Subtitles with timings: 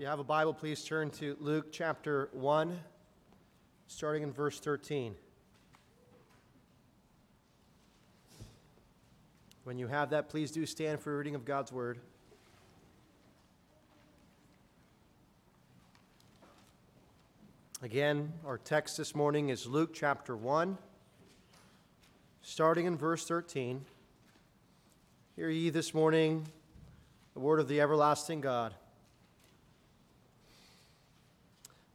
[0.00, 2.80] you have a Bible, please turn to Luke chapter 1,
[3.86, 5.14] starting in verse 13.
[9.64, 11.98] When you have that, please do stand for reading of God's word.
[17.82, 20.78] Again, our text this morning is Luke chapter 1,
[22.40, 23.84] starting in verse 13.
[25.36, 26.46] Hear ye this morning
[27.34, 28.74] the word of the everlasting God.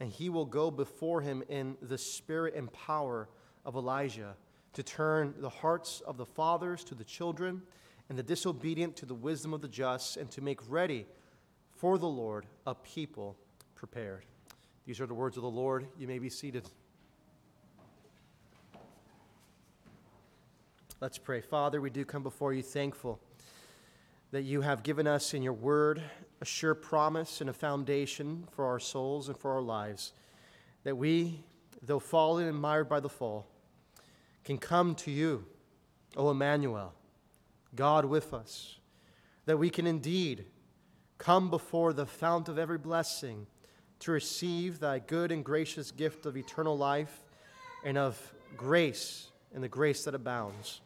[0.00, 3.28] and he will go before him in the spirit and power
[3.64, 4.34] of Elijah
[4.74, 7.62] to turn the hearts of the fathers to the children,
[8.08, 11.06] and the disobedient to the wisdom of the just, and to make ready
[11.72, 13.36] for the Lord a people
[13.74, 14.24] prepared.
[14.86, 15.86] These are the words of the Lord.
[15.98, 16.68] You may be seated.
[21.00, 21.40] Let's pray.
[21.40, 23.20] Father, we do come before you thankful
[24.30, 26.02] that you have given us in your word
[26.40, 30.12] a sure promise and a foundation for our souls and for our lives.
[30.84, 31.44] That we,
[31.82, 33.46] though fallen and mired by the fall,
[34.44, 35.44] can come to you,
[36.16, 36.92] O Emmanuel,
[37.74, 38.76] God with us.
[39.46, 40.44] That we can indeed
[41.18, 43.46] come before the fount of every blessing
[44.00, 47.22] to receive thy good and gracious gift of eternal life
[47.84, 50.80] and of grace and the grace that abounds.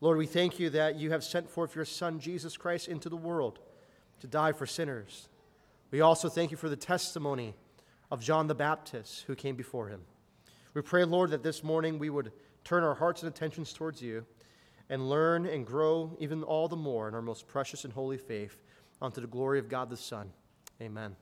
[0.00, 3.16] Lord, we thank you that you have sent forth your Son, Jesus Christ, into the
[3.16, 3.58] world
[4.20, 5.28] to die for sinners.
[5.90, 7.54] We also thank you for the testimony
[8.10, 10.00] of John the Baptist who came before him.
[10.74, 12.32] We pray, Lord, that this morning we would
[12.64, 14.24] turn our hearts and attentions towards you
[14.88, 18.62] and learn and grow even all the more in our most precious and holy faith
[19.02, 20.30] unto the glory of God the Son.
[20.80, 21.16] Amen.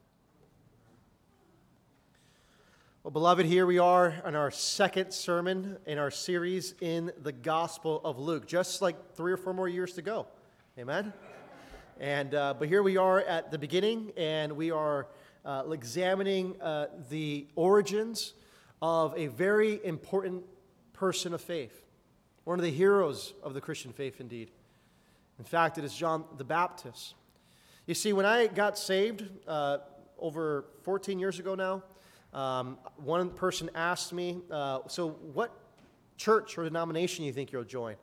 [3.04, 8.00] Well, beloved, here we are on our second sermon in our series in the Gospel
[8.04, 10.26] of Luke, just like three or four more years to go.
[10.78, 11.12] Amen?
[12.00, 15.08] And, uh, but here we are at the beginning, and we are
[15.44, 18.34] uh, examining uh, the origins
[18.80, 20.44] of a very important
[20.92, 21.84] person of faith,
[22.44, 24.52] one of the heroes of the Christian faith, indeed.
[25.40, 27.14] In fact, it is John the Baptist.
[27.86, 29.78] You see, when I got saved uh,
[30.20, 31.82] over 14 years ago now,
[32.32, 35.50] um, one person asked me, uh, So, what
[36.16, 37.96] church or denomination do you think you'll join?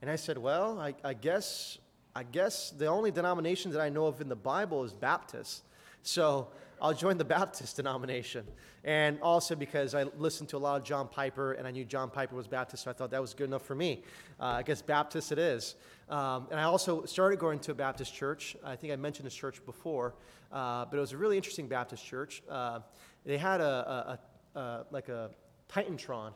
[0.00, 1.78] And I said, Well, I, I, guess,
[2.18, 5.62] I guess the only denomination that I know of in the Bible is Baptist.
[6.02, 6.48] So,
[6.82, 8.44] I'll join the Baptist denomination.
[8.82, 12.10] And also because I listened to a lot of John Piper and I knew John
[12.10, 14.02] Piper was Baptist, so I thought that was good enough for me.
[14.40, 15.76] Uh, I guess Baptist it is.
[16.08, 18.56] Um, and I also started going to a Baptist church.
[18.64, 20.16] I think I mentioned this church before,
[20.50, 22.42] uh, but it was a really interesting Baptist church.
[22.50, 22.80] Uh,
[23.24, 24.18] they had a,
[24.56, 25.30] a, a, like a
[25.72, 26.32] Titantron,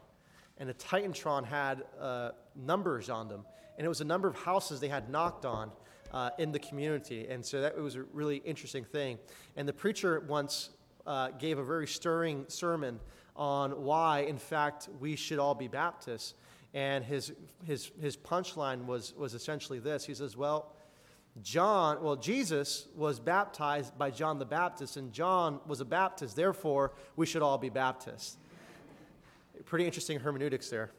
[0.59, 3.45] and the Titantron had uh, numbers on them,
[3.77, 5.71] and it was a number of houses they had knocked on
[6.13, 9.19] uh, in the community, and so that was a really interesting thing.
[9.57, 10.71] And the preacher once
[11.07, 13.01] uh, gave a very stirring sermon
[13.35, 16.35] on why, in fact, we should all be Baptists.
[16.75, 17.33] And his,
[17.65, 20.05] his, his punchline was, was essentially this.
[20.05, 20.75] He says, Well,
[21.43, 26.93] John, well, Jesus was baptized by John the Baptist, and John was a Baptist, therefore,
[27.17, 28.37] we should all be Baptists.
[29.65, 30.91] Pretty interesting hermeneutics there.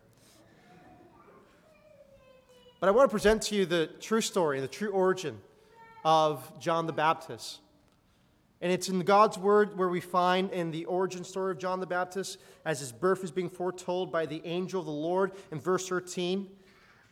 [2.83, 5.39] But I want to present to you the true story, the true origin
[6.03, 7.61] of John the Baptist.
[8.59, 11.85] And it's in God's word where we find in the origin story of John the
[11.85, 15.87] Baptist, as his birth is being foretold by the angel of the Lord in verse
[15.87, 16.49] 13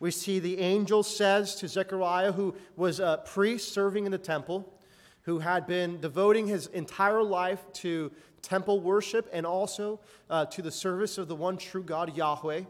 [0.02, 4.74] we see the angel says to Zechariah, who was a priest serving in the temple,
[5.22, 10.72] who had been devoting his entire life to temple worship and also uh, to the
[10.72, 12.64] service of the one true God, Yahweh.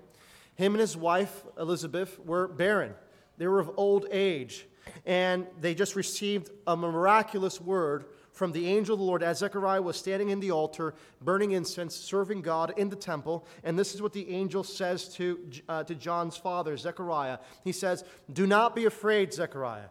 [0.61, 2.93] Him and his wife, Elizabeth, were barren.
[3.39, 4.67] They were of old age,
[5.07, 9.81] and they just received a miraculous word from the angel of the Lord as Zechariah
[9.81, 13.47] was standing in the altar, burning incense, serving God in the temple.
[13.63, 17.39] And this is what the angel says to, uh, to John's father, Zechariah.
[17.63, 19.89] He says, Do not be afraid, Zechariah,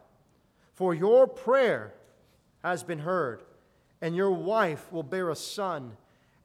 [0.73, 1.93] for your prayer
[2.63, 3.43] has been heard,
[4.01, 5.97] and your wife will bear a son,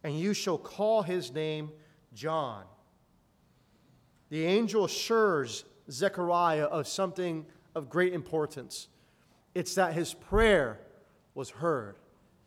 [0.02, 1.70] and you shall call his name
[2.12, 2.64] John.
[4.30, 8.88] The angel assures Zechariah of something of great importance.
[9.54, 10.80] It's that his prayer
[11.34, 11.96] was heard.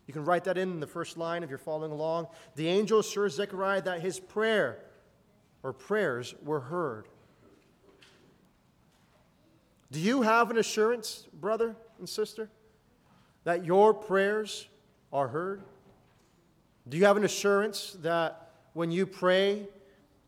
[0.06, 2.26] You can write that in the first line if you're following along.
[2.56, 4.78] The angel assures Zechariah that his prayer
[5.62, 7.06] or prayers were heard.
[9.92, 12.50] Do you have an assurance, brother and sister,
[13.44, 14.68] that your prayers
[15.12, 15.62] are heard?
[16.88, 19.68] Do you have an assurance that when you pray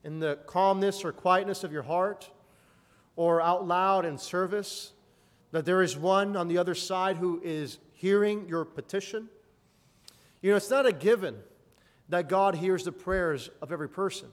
[0.05, 2.31] in the calmness or quietness of your heart
[3.17, 4.93] or out loud in service,
[5.53, 9.29] that there is one on the other side who is hearing your petition?
[10.41, 11.37] You know, it's not a given
[12.09, 14.29] that God hears the prayers of every person.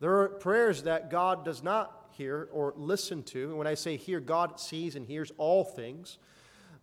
[0.00, 3.48] There are prayers that God does not hear or listen to.
[3.48, 6.18] And when I say hear, God sees and hears all things.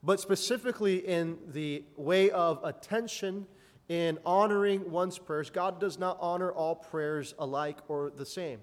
[0.03, 3.47] But specifically in the way of attention
[3.89, 8.59] in honoring one's prayers, God does not honor all prayers alike or the same.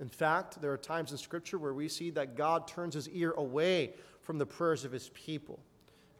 [0.00, 3.32] In fact, there are times in Scripture where we see that God turns his ear
[3.32, 5.60] away from the prayers of his people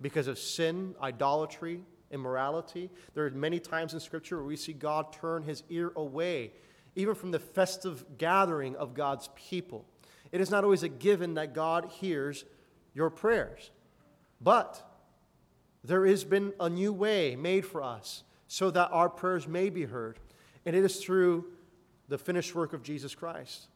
[0.02, 1.80] because of sin, idolatry,
[2.10, 2.90] immorality.
[3.14, 6.52] There are many times in Scripture where we see God turn his ear away,
[6.94, 9.86] even from the festive gathering of God's people.
[10.30, 12.44] It is not always a given that God hears
[12.94, 13.70] your prayers,
[14.40, 14.89] but
[15.82, 19.84] there has been a new way made for us so that our prayers may be
[19.84, 20.18] heard.
[20.66, 21.46] And it is through
[22.08, 23.68] the finished work of Jesus Christ.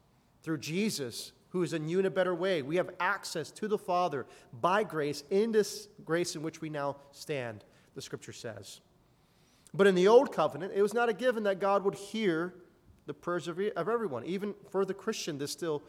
[0.43, 3.77] Through Jesus, who is a new and a better way, we have access to the
[3.77, 4.25] Father
[4.61, 7.63] by grace in this grace in which we now stand,
[7.95, 8.81] the scripture says.
[9.73, 12.53] But in the old covenant, it was not a given that God would hear
[13.05, 14.25] the prayers of, everyone.
[14.25, 15.83] Even for the Christian, this still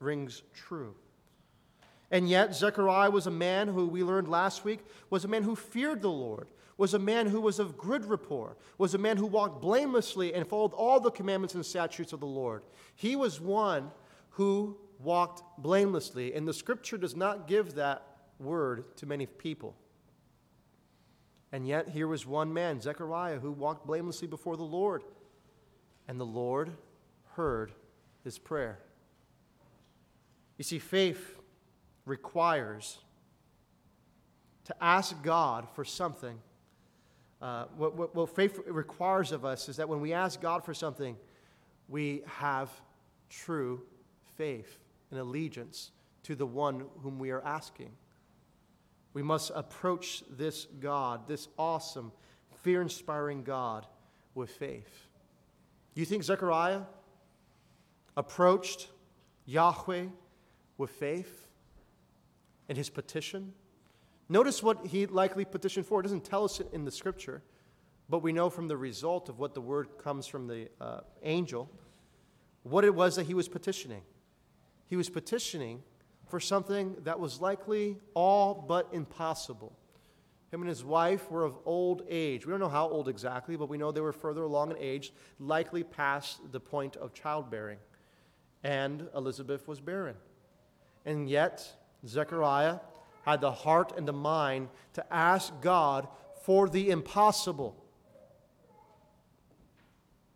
[0.00, 0.94] rings true.
[2.12, 5.56] And yet, Zechariah was a man who we learned last week was a man who
[5.56, 9.24] feared the Lord, was a man who was of good rapport, was a man who
[9.24, 12.64] walked blamelessly and followed all the commandments and statutes of the Lord.
[12.94, 13.90] He was one
[14.30, 18.06] who walked blamelessly, and the scripture does not give that
[18.38, 19.74] word to many people.
[21.50, 25.02] And yet, here was one man, Zechariah, who walked blamelessly before the Lord,
[26.06, 26.72] and the Lord
[27.36, 27.72] heard
[28.22, 28.80] his prayer.
[30.58, 31.38] You see, faith
[32.04, 32.98] requires
[34.64, 36.38] to ask God for something.
[37.40, 40.74] Uh, what, what, what faith requires of us is that when we ask God for
[40.74, 41.16] something,
[41.88, 42.70] we have
[43.28, 43.82] true
[44.36, 44.78] faith
[45.10, 45.90] and allegiance
[46.22, 47.90] to the one whom we are asking.
[49.14, 52.12] We must approach this God, this awesome,
[52.62, 53.86] fear inspiring God,
[54.34, 55.08] with faith.
[55.94, 56.82] You think Zechariah
[58.16, 58.88] approached
[59.44, 60.06] Yahweh
[60.78, 61.48] with faith?
[62.68, 63.52] In his petition.
[64.28, 66.00] Notice what he likely petitioned for.
[66.00, 67.42] It doesn't tell us in the scripture,
[68.08, 71.68] but we know from the result of what the word comes from the uh, angel
[72.62, 74.02] what it was that he was petitioning.
[74.86, 75.82] He was petitioning
[76.28, 79.76] for something that was likely all but impossible.
[80.50, 82.46] Him and his wife were of old age.
[82.46, 85.12] We don't know how old exactly, but we know they were further along in age,
[85.40, 87.78] likely past the point of childbearing.
[88.62, 90.16] And Elizabeth was barren.
[91.04, 91.66] And yet,
[92.06, 92.80] Zechariah
[93.24, 96.08] had the heart and the mind to ask God
[96.42, 97.76] for the impossible.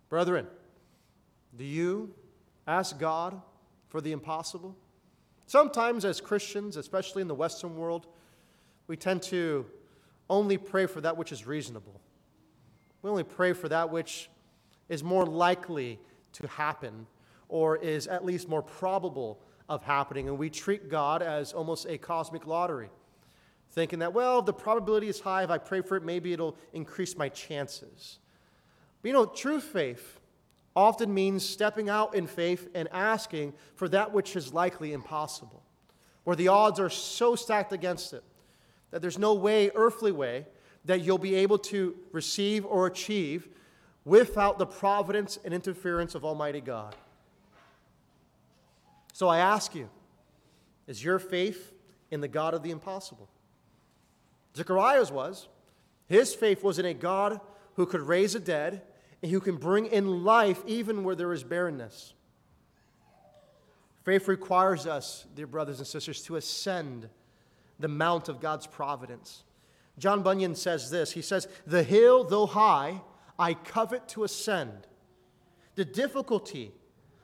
[0.08, 0.46] Brethren,
[1.56, 2.14] do you
[2.66, 3.40] ask God
[3.88, 4.76] for the impossible?
[5.46, 8.06] Sometimes, as Christians, especially in the Western world,
[8.86, 9.66] we tend to
[10.28, 12.00] only pray for that which is reasonable.
[13.02, 14.28] We only pray for that which
[14.88, 15.98] is more likely
[16.32, 17.06] to happen
[17.48, 21.98] or is at least more probable of happening, and we treat God as almost a
[21.98, 22.90] cosmic lottery,
[23.70, 25.42] thinking that, well, the probability is high.
[25.42, 28.18] If I pray for it, maybe it'll increase my chances.
[29.02, 30.20] But you know, true faith
[30.74, 35.62] often means stepping out in faith and asking for that which is likely impossible,
[36.24, 38.22] where the odds are so stacked against it
[38.90, 40.46] that there's no way, earthly way,
[40.84, 43.48] that you'll be able to receive or achieve
[44.04, 46.94] without the providence and interference of Almighty God.
[49.16, 49.88] So I ask you,
[50.86, 51.72] is your faith
[52.10, 53.30] in the God of the impossible?
[54.54, 55.48] Zechariah's was.
[56.06, 57.40] His faith was in a God
[57.76, 58.82] who could raise the dead
[59.22, 62.12] and who can bring in life even where there is barrenness.
[64.04, 67.08] Faith requires us, dear brothers and sisters, to ascend
[67.80, 69.44] the mount of God's providence.
[69.98, 73.00] John Bunyan says this He says, The hill, though high,
[73.38, 74.86] I covet to ascend.
[75.74, 76.72] The difficulty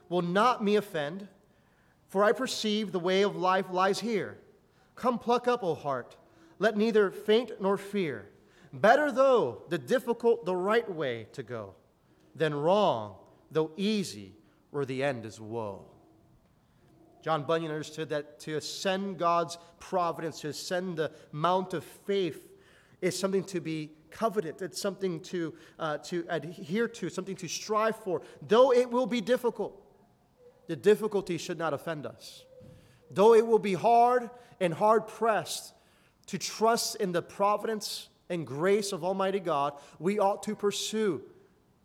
[0.09, 1.29] will not me offend.
[2.13, 4.37] For I perceive the way of life lies here.
[4.97, 6.15] Come pluck up, O heart.
[6.59, 8.29] Let neither faint nor fear.
[8.71, 11.75] Better, though, the difficult, the right way to go,
[12.35, 13.15] than wrong,
[13.51, 14.35] though easy,
[14.73, 15.87] where the end is woe.
[17.23, 22.53] John Bunyan understood that to ascend God's providence, to ascend the mount of faith,
[23.01, 24.61] is something to be coveted.
[24.61, 29.23] It's something to, uh, to adhere to, something to strive for, though it will be
[29.23, 29.82] difficult.
[30.67, 32.45] The difficulty should not offend us.
[33.11, 35.75] Though it will be hard and hard pressed
[36.27, 41.23] to trust in the providence and grace of Almighty God, we ought to pursue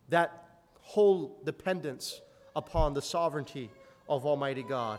[0.08, 0.44] that
[0.80, 2.20] whole dependence
[2.56, 3.70] upon the sovereignty
[4.08, 4.98] of Almighty God.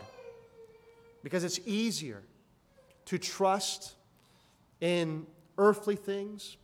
[1.24, 2.22] Because it's easier
[3.06, 3.94] to trust
[4.80, 5.26] in
[5.58, 6.56] earthly things,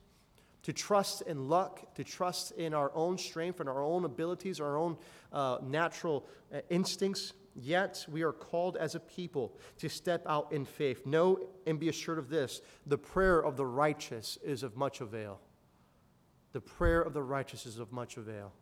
[0.66, 4.76] to trust in luck, to trust in our own strength and our own abilities, our
[4.76, 4.96] own
[5.32, 7.34] uh, natural uh, instincts.
[7.54, 11.06] Yet we are called as a people to step out in faith.
[11.06, 15.38] Know and be assured of this the prayer of the righteous is of much avail.
[16.52, 18.52] The prayer of the righteous is of much avail,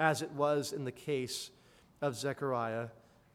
[0.00, 1.52] as it was in the case
[2.02, 2.88] of Zechariah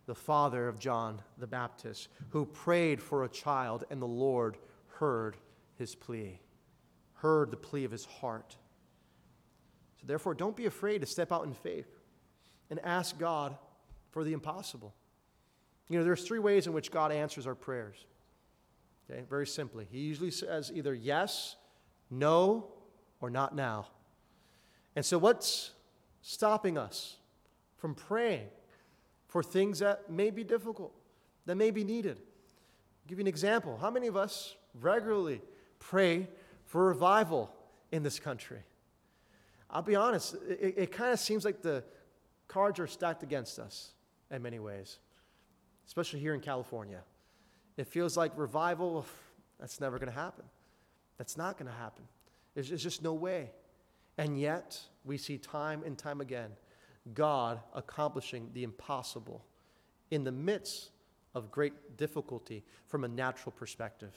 [0.05, 5.37] the father of John the Baptist, who prayed for a child, and the Lord heard
[5.77, 6.41] his plea,
[7.21, 8.55] heard the plea of his heart.
[9.99, 11.87] So, therefore, don't be afraid to step out in faith
[12.69, 13.55] and ask God
[14.09, 14.93] for the impossible.
[15.89, 18.05] You know, there's three ways in which God answers our prayers.
[19.09, 19.87] Okay, very simply.
[19.91, 21.55] He usually says either yes,
[22.09, 22.67] no,
[23.19, 23.87] or not now.
[24.95, 25.71] And so, what's
[26.21, 27.17] stopping us
[27.77, 28.47] from praying
[29.27, 30.93] for things that may be difficult,
[31.45, 32.17] that may be needed.
[32.17, 33.77] I'll give you an example.
[33.79, 35.41] How many of us regularly
[35.79, 36.27] pray
[36.71, 37.51] for revival
[37.91, 38.59] in this country?
[39.69, 41.83] I'll be honest, it, it kind of seems like the
[42.47, 43.91] cards are stacked against us
[44.31, 44.99] in many ways,
[45.85, 47.01] especially here in California.
[47.75, 49.05] It feels like revival,
[49.59, 50.45] that's never going to happen.
[51.17, 52.05] That's not going to happen.
[52.53, 53.51] There's, there's just no way.
[54.17, 56.51] And yet, we see time and time again
[57.13, 59.43] God accomplishing the impossible
[60.09, 60.91] in the midst
[61.35, 64.15] of great difficulty from a natural perspective.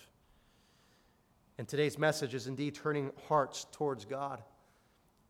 [1.58, 4.42] And today's message is indeed turning hearts towards God.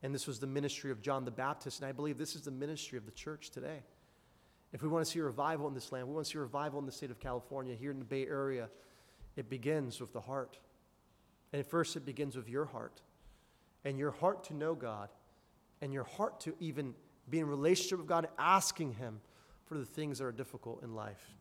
[0.02, 2.50] And this was the ministry of John the Baptist, and I believe this is the
[2.50, 3.83] ministry of the church today.
[4.73, 6.43] If we want to see a revival in this land, we want to see a
[6.43, 8.69] revival in the state of California, here in the Bay Area,
[9.37, 10.59] it begins with the heart.
[11.52, 13.00] And first, it begins with your heart,
[13.85, 15.11] and your heart to know God,
[15.81, 16.95] and your heart to even
[17.31, 19.21] be in relationship with God, asking Him
[19.64, 21.35] for the things that are difficult in life.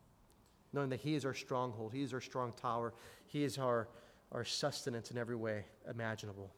[0.72, 2.94] Knowing that He is our stronghold, He is our strong tower,
[3.26, 3.88] He is our,
[4.34, 6.52] our sustenance in every way imaginable.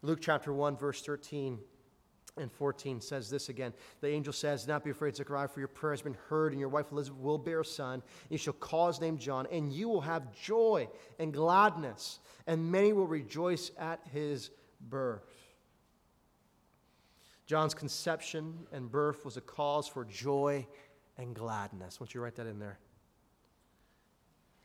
[0.00, 1.58] Luke chapter 1, verse 13
[2.38, 3.74] and 14 says this again.
[4.00, 6.70] The angel says, not be afraid, Zechariah, for your prayer has been heard, and your
[6.70, 8.02] wife Elizabeth will bear a son.
[8.30, 10.88] You shall call his name John, and you will have joy
[11.18, 14.50] and gladness, and many will rejoice at his
[14.80, 15.28] birth.
[17.46, 20.66] John's conception and birth was a cause for joy
[21.18, 22.00] and gladness.
[22.00, 22.78] Why don't you write that in there?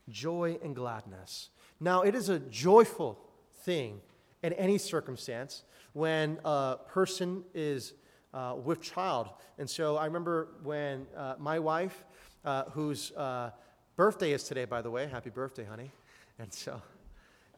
[0.08, 1.50] Joy and gladness.
[1.80, 3.18] Now, it is a joyful
[3.62, 4.00] thing
[4.42, 7.94] in any circumstance when a person is
[8.34, 9.30] uh, with child.
[9.58, 12.04] And so I remember when uh, my wife,
[12.44, 13.50] uh, whose uh,
[13.96, 15.90] birthday is today, by the way, happy birthday, honey.
[16.38, 16.82] And so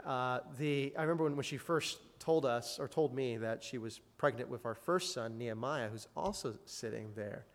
[0.07, 3.79] uh, the, I remember when, when she first told us, or told me, that she
[3.79, 7.47] was pregnant with our first son, Nehemiah, who's also sitting there.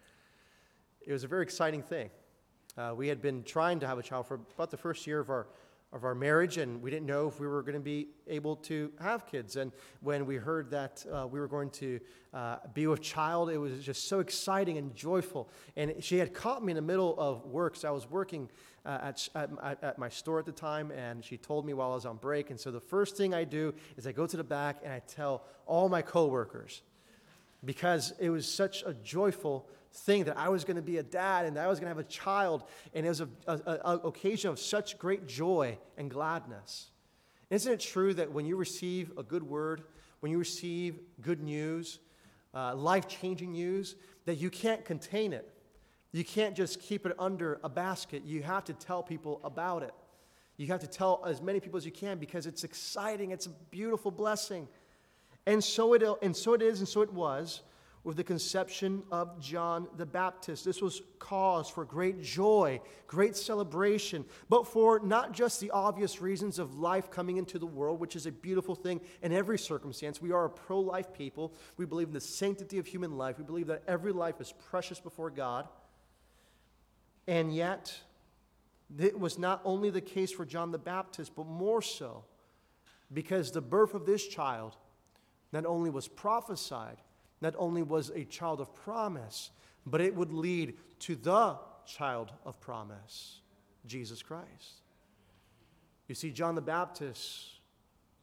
[1.01, 2.09] It was a very exciting thing.
[2.77, 5.29] Uh, we had been trying to have a child for about the first year of
[5.29, 5.47] our
[5.93, 8.91] of our marriage, and we didn't know if we were going to be able to
[8.99, 9.55] have kids.
[9.55, 11.99] And when we heard that uh, we were going to
[12.33, 15.49] uh, be with child, it was just so exciting and joyful.
[15.77, 18.49] And she had caught me in the middle of work, so I was working
[18.85, 21.95] uh, at, at, at, my store at the time, and she told me while I
[21.95, 22.49] was on break.
[22.49, 24.99] And so the first thing I do is I go to the back and I
[25.07, 26.81] tell all my coworkers
[27.63, 31.45] because it was such a joyful thing that I was going to be a dad
[31.45, 32.63] and that I was going to have a child.
[32.93, 36.91] And it was an occasion of such great joy and gladness.
[37.49, 39.83] Isn't it true that when you receive a good word,
[40.19, 41.99] when you receive good news,
[42.53, 45.51] uh, life changing news, that you can't contain it?
[46.11, 48.23] You can't just keep it under a basket.
[48.25, 49.93] You have to tell people about it.
[50.57, 53.49] You have to tell as many people as you can because it's exciting, it's a
[53.71, 54.67] beautiful blessing.
[55.45, 57.61] And so it, and so it is, and so it was
[58.05, 60.63] with the conception of John the Baptist.
[60.63, 66.59] This was cause for great joy, great celebration, but for not just the obvious reasons
[66.59, 70.21] of life coming into the world, which is a beautiful thing in every circumstance.
[70.21, 71.51] We are a pro life people.
[71.77, 73.39] We believe in the sanctity of human life.
[73.39, 75.67] We believe that every life is precious before God.
[77.27, 77.99] And yet,
[78.99, 82.23] it was not only the case for John the Baptist, but more so
[83.11, 84.77] because the birth of this child
[85.51, 86.97] not only was prophesied,
[87.41, 89.51] not only was a child of promise,
[89.85, 93.39] but it would lead to the child of promise,
[93.85, 94.81] Jesus Christ.
[96.07, 97.59] You see, John the Baptist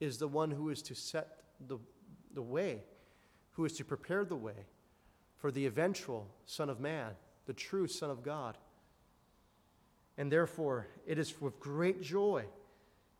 [0.01, 1.79] is the one who is to set the,
[2.35, 2.83] the way,
[3.53, 4.67] who is to prepare the way
[5.39, 7.11] for the eventual Son of Man,
[7.47, 8.57] the true Son of God.
[10.17, 12.45] And therefore, it is with great joy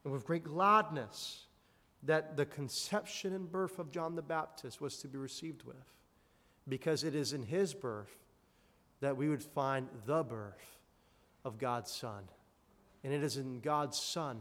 [0.05, 1.47] and with great gladness
[2.05, 5.95] that the conception and birth of John the Baptist was to be received with,
[6.69, 8.17] because it is in his birth
[9.01, 10.79] that we would find the birth
[11.45, 12.25] of God's Son.
[13.05, 14.39] And it is in God's Son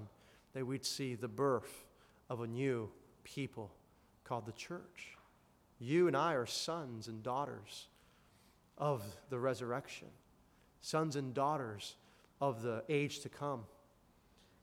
[0.53, 1.85] that we'd see the birth
[2.29, 2.89] of a new
[3.23, 3.71] people
[4.23, 5.17] called the church.
[5.79, 7.87] You and I are sons and daughters
[8.77, 10.09] of the resurrection,
[10.81, 11.95] sons and daughters
[12.39, 13.63] of the age to come.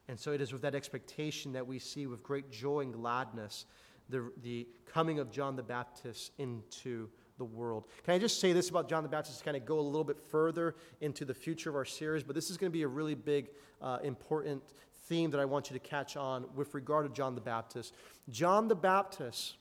[0.08, 3.66] And so it is with that expectation that we see with great joy and gladness
[4.08, 7.84] the, the coming of John the Baptist into the world.
[8.04, 10.04] Can I just say this about John the Baptist to kind of go a little
[10.04, 12.22] bit further into the future of our series?
[12.22, 13.50] But this is going to be a really big,
[13.82, 14.62] uh, important
[15.08, 17.94] theme that I want you to catch on with regard to John the Baptist.
[18.28, 19.56] John the Baptist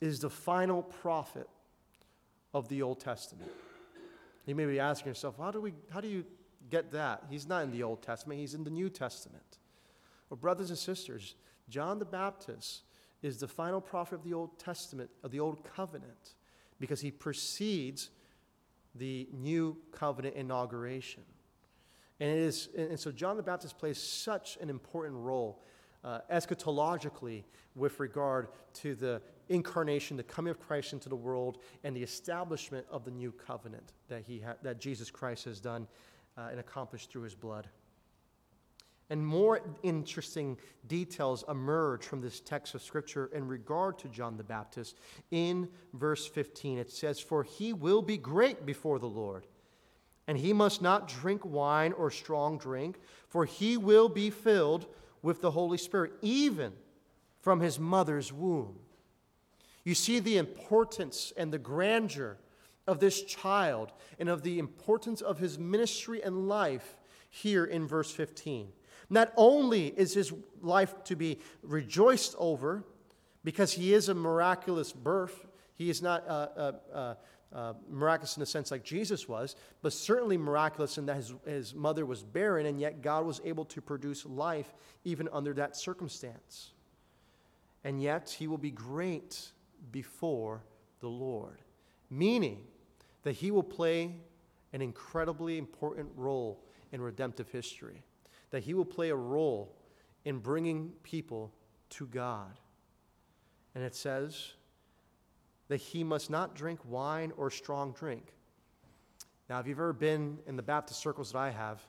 [0.00, 1.48] is the final prophet
[2.54, 3.50] of the Old Testament.
[4.46, 6.24] You may be asking yourself, how do, we, how do you
[6.70, 7.24] get that?
[7.30, 9.58] He's not in the Old Testament, he's in the New Testament.
[10.28, 11.34] Well, brothers and sisters,
[11.68, 12.82] John the Baptist
[13.22, 16.34] is the final prophet of the Old Testament, of the Old Covenant,
[16.78, 18.10] because he precedes
[18.94, 21.22] the New Covenant inauguration.
[22.20, 25.62] And, it is, and so John the Baptist plays such an important role
[26.04, 27.44] uh, eschatologically
[27.74, 32.86] with regard to the incarnation, the coming of Christ into the world, and the establishment
[32.90, 35.86] of the new covenant that, he ha- that Jesus Christ has done
[36.38, 37.68] uh, and accomplished through his blood.
[39.10, 44.44] And more interesting details emerge from this text of Scripture in regard to John the
[44.44, 44.98] Baptist.
[45.30, 49.46] In verse 15, it says, For he will be great before the Lord,
[50.26, 54.86] and he must not drink wine or strong drink, for he will be filled
[55.22, 56.72] with the Holy Spirit, even
[57.40, 58.78] from his mother's womb.
[59.84, 62.36] You see the importance and the grandeur
[62.88, 66.96] of this child and of the importance of his ministry and life
[67.30, 68.68] here in verse 15.
[69.10, 72.84] Not only is his life to be rejoiced over
[73.44, 77.14] because he is a miraculous birth, he is not uh, uh, uh,
[77.52, 81.74] uh, miraculous in a sense like Jesus was, but certainly miraculous in that his, his
[81.74, 84.74] mother was barren, and yet God was able to produce life
[85.04, 86.72] even under that circumstance.
[87.84, 89.50] And yet he will be great
[89.92, 90.62] before
[91.00, 91.62] the Lord,
[92.10, 92.66] meaning
[93.28, 94.16] that he will play
[94.72, 98.02] an incredibly important role in redemptive history,
[98.48, 99.76] that he will play a role
[100.24, 101.52] in bringing people
[101.90, 102.58] to God.
[103.74, 104.52] And it says
[105.68, 108.32] that he must not drink wine or strong drink.
[109.50, 111.82] Now, if you've ever been in the Baptist circles that I have,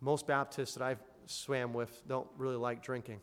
[0.00, 3.18] most Baptists that I've swam with don't really like drinking.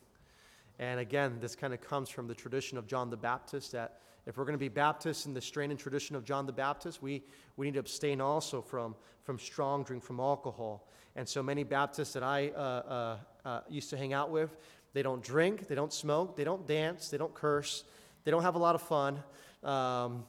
[0.80, 4.38] And again, this kind of comes from the tradition of John the Baptist that if
[4.38, 7.22] we're going to be Baptists in the strain and tradition of John the Baptist, we,
[7.58, 10.88] we need to abstain also from, from strong drink, from alcohol.
[11.16, 14.56] And so many Baptists that I uh, uh, uh, used to hang out with,
[14.94, 17.84] they don't drink, they don't smoke, they don't dance, they don't curse,
[18.24, 19.22] they don't have a lot of fun,
[19.62, 20.24] um,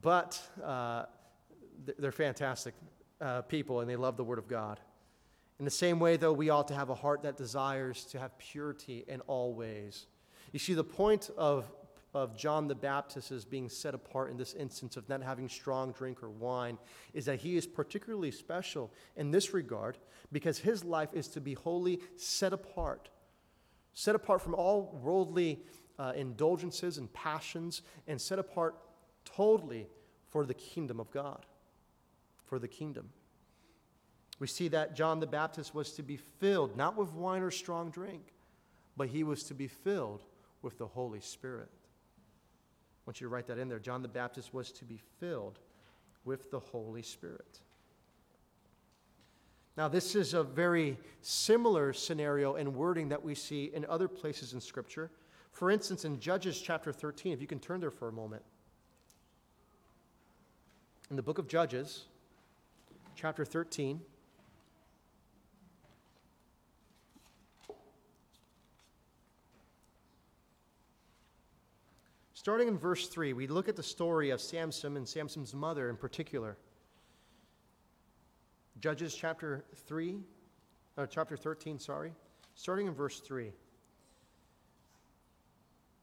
[0.00, 1.04] but uh,
[1.98, 2.72] they're fantastic
[3.20, 4.80] uh, people and they love the Word of God.
[5.60, 8.36] In the same way, though, we ought to have a heart that desires to have
[8.38, 10.06] purity in all ways.
[10.52, 11.70] You see, the point of,
[12.14, 15.92] of John the Baptist as being set apart in this instance of not having strong
[15.92, 16.78] drink or wine
[17.12, 19.98] is that he is particularly special in this regard
[20.32, 23.10] because his life is to be wholly set apart,
[23.92, 25.60] set apart from all worldly
[25.98, 28.76] uh, indulgences and passions, and set apart
[29.26, 29.88] totally
[30.26, 31.44] for the kingdom of God,
[32.46, 33.10] for the kingdom.
[34.40, 37.90] We see that John the Baptist was to be filled, not with wine or strong
[37.90, 38.32] drink,
[38.96, 40.22] but he was to be filled
[40.62, 41.68] with the Holy Spirit.
[41.70, 43.78] I want you to write that in there.
[43.78, 45.58] John the Baptist was to be filled
[46.24, 47.60] with the Holy Spirit.
[49.76, 54.52] Now, this is a very similar scenario and wording that we see in other places
[54.52, 55.10] in Scripture.
[55.52, 58.42] For instance, in Judges chapter 13, if you can turn there for a moment.
[61.10, 62.04] In the book of Judges,
[63.14, 64.00] chapter 13,
[72.40, 75.96] Starting in verse 3, we look at the story of Samson and Samson's mother in
[75.98, 76.56] particular.
[78.80, 80.16] Judges chapter 3,
[80.96, 82.14] or chapter 13, sorry,
[82.54, 83.52] starting in verse 3.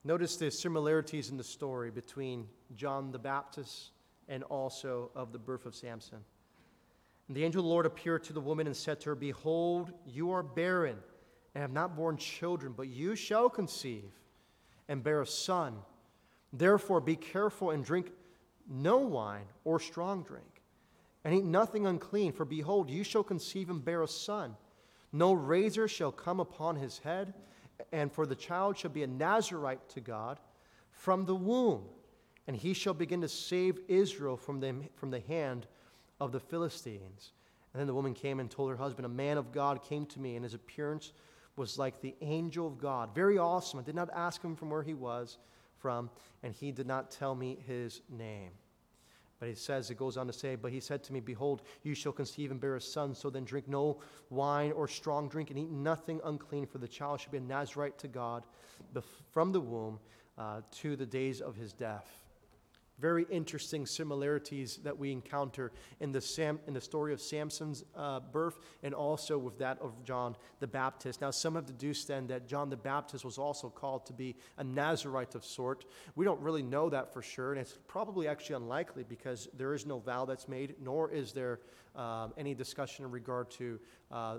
[0.03, 3.89] Notice the similarities in the story between John the Baptist
[4.29, 6.19] and also of the birth of Samson.
[7.27, 9.91] And the angel of the Lord appeared to the woman and said to her, Behold,
[10.05, 10.97] you are barren
[11.55, 14.11] and have not borne children, but you shall conceive
[14.87, 15.77] and bear a son.
[16.53, 18.11] Therefore, be careful and drink
[18.69, 20.61] no wine or strong drink,
[21.23, 24.55] and eat nothing unclean, for behold, you shall conceive and bear a son.
[25.11, 27.33] No razor shall come upon his head,
[27.91, 30.39] and for the child shall be a Nazarite to God
[30.91, 31.83] from the womb,
[32.47, 35.67] and he shall begin to save Israel from the, from the hand
[36.19, 37.31] of the Philistines.
[37.73, 40.19] And then the woman came and told her husband, A man of God came to
[40.19, 41.13] me, and his appearance
[41.55, 43.13] was like the angel of God.
[43.13, 43.79] Very awesome.
[43.79, 45.37] I did not ask him from where he was
[45.79, 46.09] from,
[46.43, 48.51] and he did not tell me his name.
[49.39, 51.93] But he says, it goes on to say, But he said to me, Behold, you
[51.93, 55.59] shall conceive and bear a son, so then drink no wine or strong drink, and
[55.59, 58.45] eat nothing unclean, for the child shall be a Nazarite to God
[59.31, 59.99] from the womb
[60.37, 62.26] uh, to the days of his death
[62.99, 68.19] very interesting similarities that we encounter in the, Sam, in the story of Samson's uh,
[68.19, 71.21] birth and also with that of John the Baptist.
[71.21, 74.63] Now, some have deduced then that John the Baptist was also called to be a
[74.63, 75.85] Nazarite of sort.
[76.15, 79.85] We don't really know that for sure, and it's probably actually unlikely because there is
[79.85, 81.59] no vow that's made, nor is there
[81.95, 83.79] um, any discussion in regard to
[84.11, 84.37] uh,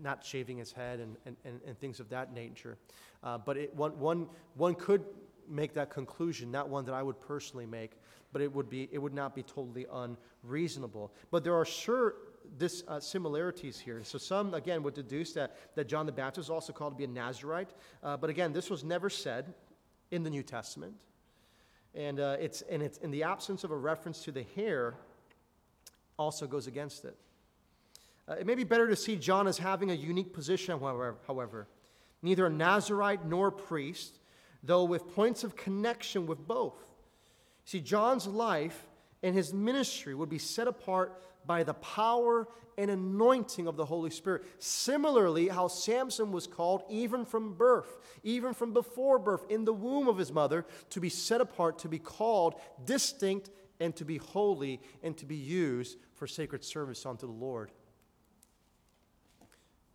[0.00, 2.76] not shaving his head and, and, and, and, things of that nature.
[3.24, 5.02] Uh, but it, one, one, one could
[5.48, 7.92] make that conclusion, not one that I would personally make,
[8.32, 11.12] but it would, be, it would not be totally unreasonable.
[11.30, 12.14] But there are sure
[12.58, 14.02] this, uh, similarities here.
[14.04, 17.04] So some, again, would deduce that, that John the Baptist is also called to be
[17.04, 17.70] a Nazarite.
[18.02, 19.52] Uh, but again, this was never said
[20.10, 20.94] in the New Testament.
[21.94, 24.94] And, uh, it's, and it's in the absence of a reference to the hair
[26.16, 27.16] also goes against it.
[28.28, 31.66] Uh, it may be better to see John as having a unique position, however, however.
[32.22, 34.19] Neither a Nazarite nor priest,
[34.62, 36.92] though with points of connection with both.
[37.64, 38.86] See, John's life
[39.22, 44.10] and his ministry would be set apart by the power and anointing of the Holy
[44.10, 44.42] Spirit.
[44.58, 50.08] Similarly, how Samson was called even from birth, even from before birth, in the womb
[50.08, 54.80] of his mother, to be set apart, to be called distinct, and to be holy,
[55.02, 57.70] and to be used for sacred service unto the Lord.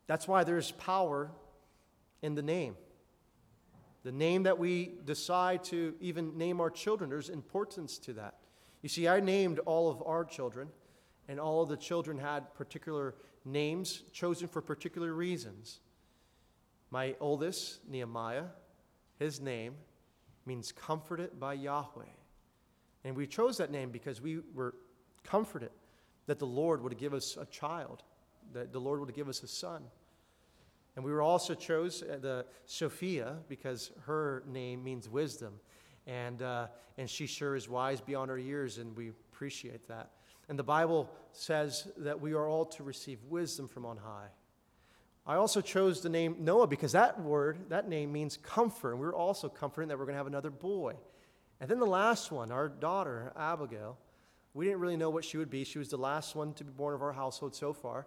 [0.08, 1.32] That's why there's power
[2.22, 2.76] in the name.
[4.06, 8.36] The name that we decide to even name our children, there's importance to that.
[8.84, 10.68] You see, I named all of our children,
[11.28, 13.16] and all of the children had particular
[13.46, 15.80] names chosen for particular reasons.
[16.92, 18.44] My oldest, Nehemiah,
[19.18, 19.74] his name
[20.46, 22.06] means comforted by Yahweh.
[23.06, 24.76] And we chose that name because we were
[25.24, 25.72] comforted
[26.28, 28.04] that the Lord would give us a child,
[28.54, 29.84] that the Lord would give us a son.
[30.96, 35.60] And we were also chose uh, the Sophia because her name means wisdom.
[36.08, 40.12] And, uh, and she sure is wise beyond her years, and we appreciate that.
[40.48, 44.28] And the Bible says that we are all to receive wisdom from on high.
[45.26, 48.92] I also chose the name Noah because that word, that name means comfort.
[48.92, 50.94] And we were also comforted that we're going to have another boy.
[51.60, 53.98] And then the last one, our daughter, Abigail,
[54.54, 55.64] we didn't really know what she would be.
[55.64, 58.06] She was the last one to be born of our household so far.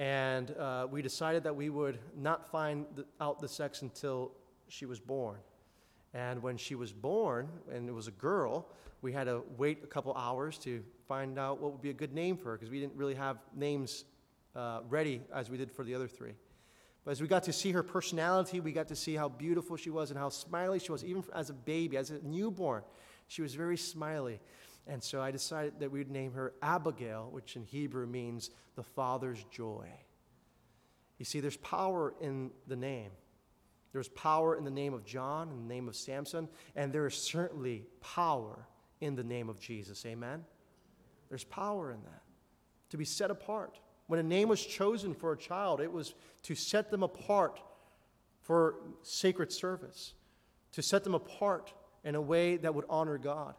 [0.00, 4.32] And uh, we decided that we would not find the, out the sex until
[4.66, 5.36] she was born.
[6.14, 8.66] And when she was born, and it was a girl,
[9.02, 12.14] we had to wait a couple hours to find out what would be a good
[12.14, 14.06] name for her because we didn't really have names
[14.56, 16.32] uh, ready as we did for the other three.
[17.04, 19.90] But as we got to see her personality, we got to see how beautiful she
[19.90, 22.84] was and how smiley she was, even as a baby, as a newborn.
[23.28, 24.40] She was very smiley.
[24.90, 29.38] And so I decided that we'd name her Abigail, which in Hebrew means the Father's
[29.44, 29.86] joy.
[31.16, 33.12] You see, there's power in the name.
[33.92, 37.14] There's power in the name of John, in the name of Samson, and there is
[37.14, 38.66] certainly power
[39.00, 40.04] in the name of Jesus.
[40.04, 40.44] Amen?
[41.28, 42.22] There's power in that
[42.88, 43.78] to be set apart.
[44.08, 47.60] When a name was chosen for a child, it was to set them apart
[48.40, 50.14] for sacred service,
[50.72, 51.72] to set them apart
[52.02, 53.54] in a way that would honor God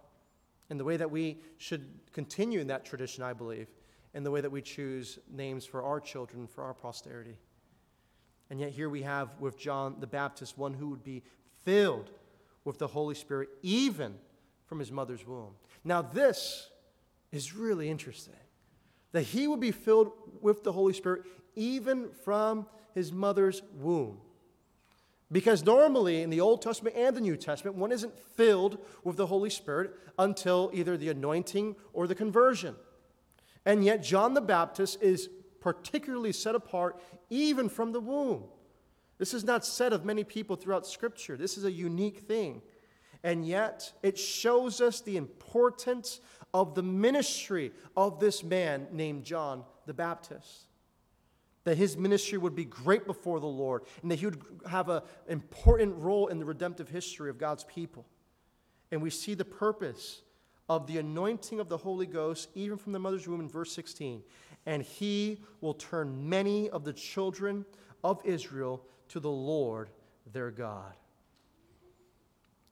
[0.71, 3.67] and the way that we should continue in that tradition, I believe,
[4.13, 7.37] and the way that we choose names for our children, for our posterity.
[8.49, 11.23] And yet, here we have with John the Baptist one who would be
[11.65, 12.09] filled
[12.63, 14.15] with the Holy Spirit even
[14.65, 15.55] from his mother's womb.
[15.83, 16.69] Now, this
[17.33, 18.33] is really interesting
[19.11, 24.19] that he would be filled with the Holy Spirit even from his mother's womb.
[25.31, 29.27] Because normally in the Old Testament and the New Testament, one isn't filled with the
[29.27, 32.75] Holy Spirit until either the anointing or the conversion.
[33.65, 35.29] And yet, John the Baptist is
[35.61, 38.43] particularly set apart even from the womb.
[39.19, 41.37] This is not said of many people throughout Scripture.
[41.37, 42.61] This is a unique thing.
[43.23, 46.19] And yet, it shows us the importance
[46.53, 50.70] of the ministry of this man named John the Baptist.
[51.63, 55.01] That his ministry would be great before the Lord, and that he would have an
[55.27, 58.05] important role in the redemptive history of God's people.
[58.91, 60.21] And we see the purpose
[60.67, 64.23] of the anointing of the Holy Ghost, even from the mother's womb in verse 16.
[64.65, 67.65] And he will turn many of the children
[68.03, 69.89] of Israel to the Lord
[70.31, 70.93] their God.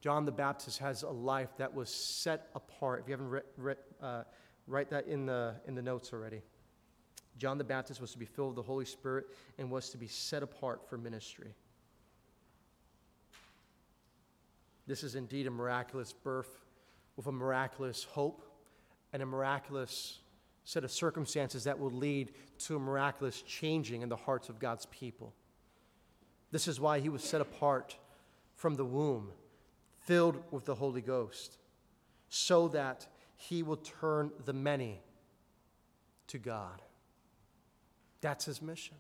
[0.02, 3.02] John the Baptist has a life that was set apart.
[3.02, 4.24] If you haven't read uh,
[4.70, 6.42] write that in the, in the notes already.
[7.38, 10.08] John the Baptist was to be filled with the Holy Spirit and was to be
[10.08, 11.54] set apart for ministry.
[14.88, 16.66] This is indeed a miraculous birth
[17.16, 18.44] with a miraculous hope
[19.14, 20.20] and a miraculous
[20.64, 24.86] set of circumstances that will lead to a miraculous changing in the hearts of God's
[24.88, 25.34] people.
[26.52, 27.98] This is why he was set apart
[28.56, 29.32] from the womb,
[30.00, 31.58] filled with the Holy Ghost,
[32.30, 35.02] so that he will turn the many
[36.28, 36.82] to God.
[38.22, 38.98] That's his mission.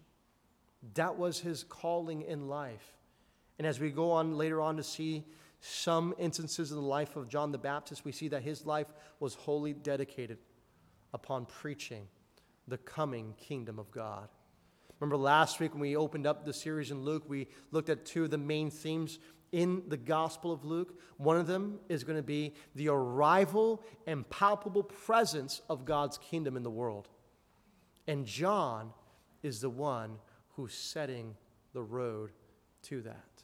[0.93, 2.97] That was his calling in life.
[3.57, 5.25] And as we go on later on to see
[5.61, 8.87] some instances in the life of John the Baptist, we see that his life
[9.19, 10.37] was wholly dedicated
[11.13, 12.07] upon preaching
[12.67, 14.29] the coming kingdom of God.
[14.99, 18.25] Remember last week when we opened up the series in Luke, we looked at two
[18.25, 19.19] of the main themes
[19.51, 20.99] in the Gospel of Luke.
[21.17, 26.55] One of them is going to be the arrival and palpable presence of God's kingdom
[26.55, 27.07] in the world.
[28.07, 28.93] And John
[29.43, 30.17] is the one
[30.55, 31.35] who's setting
[31.73, 32.31] the road
[32.83, 33.43] to that.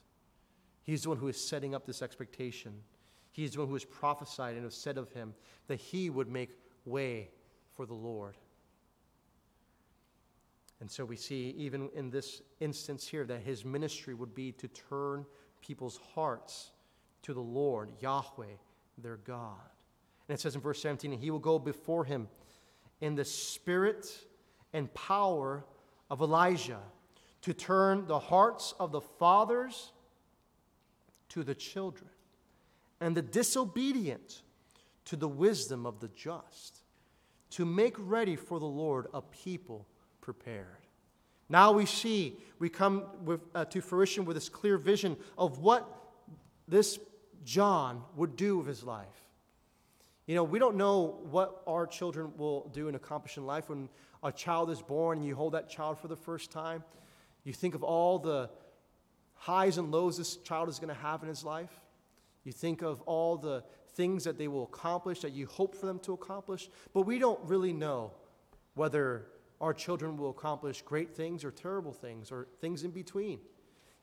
[0.84, 2.73] He's the one who is setting up this expectation.
[3.31, 5.34] He's the one who has prophesied and has said of him
[5.67, 6.51] that he would make
[6.86, 7.29] way
[7.75, 8.38] for the Lord.
[10.79, 14.67] And so we see, even in this instance here, that his ministry would be to
[14.67, 15.25] turn
[15.62, 16.71] people's hearts
[17.23, 18.45] to the Lord, Yahweh,
[18.97, 19.58] their God.
[20.27, 22.27] And it says in verse 17, He will go before him
[23.01, 24.08] in the spirit
[24.73, 25.65] and power
[26.15, 26.80] of Elijah
[27.41, 29.91] to turn the hearts of the fathers
[31.28, 32.10] to the children
[33.01, 34.43] and the disobedient
[35.04, 36.84] to the wisdom of the just,
[37.49, 39.86] to make ready for the Lord a people
[40.21, 40.88] prepared.
[41.49, 45.86] Now we see, we come with, uh, to fruition with this clear vision of what
[46.65, 46.97] this
[47.43, 49.24] John would do with his life.
[50.25, 53.69] You know, we don't know what our children will do and accomplish in life.
[53.69, 53.89] When
[54.23, 56.83] a child is born and you hold that child for the first time,
[57.43, 58.49] you think of all the
[59.35, 61.79] highs and lows this child is going to have in his life.
[62.43, 65.99] You think of all the things that they will accomplish, that you hope for them
[65.99, 66.69] to accomplish.
[66.93, 68.11] But we don't really know
[68.73, 69.27] whether
[69.61, 73.39] our children will accomplish great things or terrible things or things in between.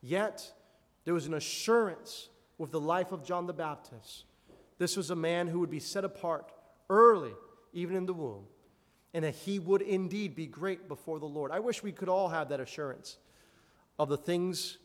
[0.01, 0.51] Yet,
[1.03, 4.25] there was an assurance with the life of John the Baptist.
[4.83, 6.51] This was a man who would be set apart
[6.89, 7.31] early,
[7.71, 8.43] even in the womb,
[9.13, 11.51] and that he would indeed be great before the Lord.
[11.51, 13.17] I wish we could all have that assurance
[13.97, 14.79] of the things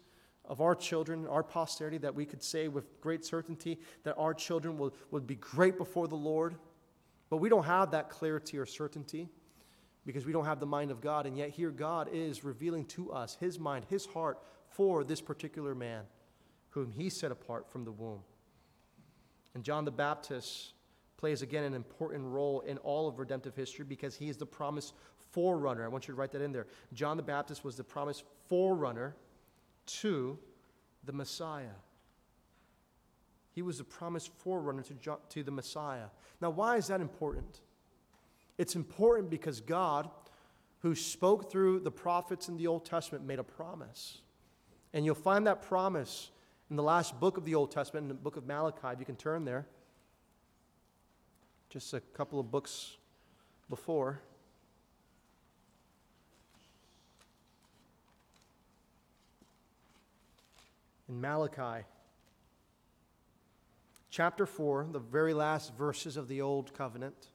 [0.44, 4.78] of our children, our posterity, that we could say with great certainty that our children
[4.78, 6.54] will, would be great before the Lord.
[7.28, 9.28] But we don't have that clarity or certainty
[10.06, 11.26] because we don't have the mind of God.
[11.26, 15.74] And yet, here God is revealing to us his mind, his heart for this particular
[15.74, 16.04] man
[16.68, 18.20] whom he set apart from the womb.
[19.58, 20.74] And John the Baptist
[21.16, 24.94] plays again an important role in all of redemptive history because he is the promised
[25.32, 25.84] forerunner.
[25.84, 26.68] I want you to write that in there.
[26.92, 29.16] John the Baptist was the promised forerunner
[29.86, 30.38] to
[31.02, 31.74] the Messiah.
[33.50, 36.06] He was the promised forerunner to, to the Messiah.
[36.40, 37.58] Now, why is that important?
[38.58, 40.08] It's important because God,
[40.82, 44.18] who spoke through the prophets in the Old Testament, made a promise.
[44.92, 46.30] And you'll find that promise
[46.70, 49.06] in the last book of the Old Testament, in the book of Malachi, if you
[49.06, 49.66] can turn there.
[51.70, 52.96] Just a couple of books
[53.68, 54.20] before.
[61.08, 61.86] In Malachi,
[64.10, 67.28] chapter 4, the very last verses of the Old Covenant.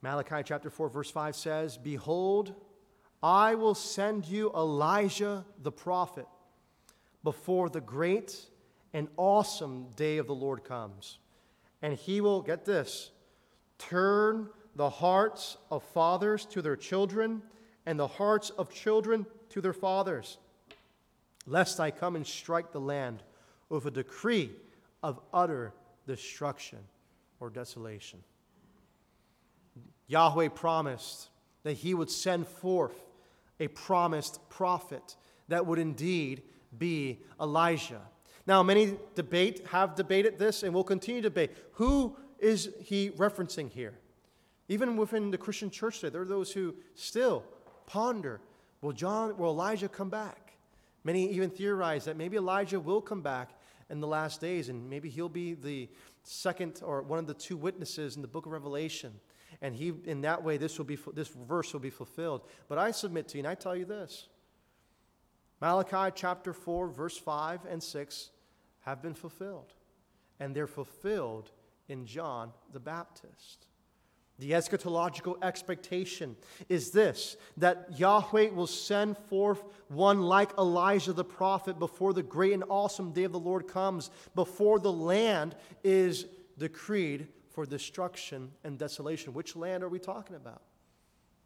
[0.00, 2.54] Malachi chapter 4, verse 5 says, Behold,
[3.24, 6.26] I will send you Elijah the prophet
[7.22, 8.38] before the great
[8.92, 11.16] and awesome day of the Lord comes.
[11.80, 13.12] And he will, get this,
[13.78, 17.40] turn the hearts of fathers to their children
[17.86, 20.36] and the hearts of children to their fathers,
[21.46, 23.22] lest I come and strike the land
[23.70, 24.50] with a decree
[25.02, 25.72] of utter
[26.06, 26.80] destruction
[27.40, 28.22] or desolation.
[30.08, 31.30] Yahweh promised
[31.62, 32.92] that he would send forth
[33.64, 35.16] a promised prophet
[35.48, 36.42] that would indeed
[36.76, 38.00] be Elijah.
[38.46, 41.52] Now, many debate, have debated this, and will continue to debate.
[41.74, 43.94] Who is he referencing here?
[44.68, 47.44] Even within the Christian church today, there are those who still
[47.86, 48.40] ponder
[48.80, 50.52] will, John, will Elijah come back?
[51.04, 53.50] Many even theorize that maybe Elijah will come back
[53.90, 55.88] in the last days, and maybe he'll be the
[56.22, 59.12] second or one of the two witnesses in the book of Revelation.
[59.62, 62.42] And he, in that way, this, will be, this verse will be fulfilled.
[62.68, 64.28] But I submit to you, and I tell you this
[65.60, 68.30] Malachi chapter 4, verse 5 and 6
[68.80, 69.72] have been fulfilled.
[70.40, 71.50] And they're fulfilled
[71.88, 73.66] in John the Baptist.
[74.38, 76.34] The eschatological expectation
[76.68, 82.52] is this that Yahweh will send forth one like Elijah the prophet before the great
[82.52, 86.26] and awesome day of the Lord comes, before the land is
[86.58, 89.32] decreed for destruction and desolation.
[89.32, 90.62] Which land are we talking about?